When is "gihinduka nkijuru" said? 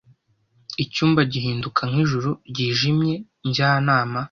1.31-2.29